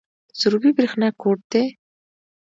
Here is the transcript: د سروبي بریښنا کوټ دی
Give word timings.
د 0.29 0.31
سروبي 0.41 0.71
بریښنا 0.77 1.09
کوټ 1.21 1.39
دی 1.51 1.65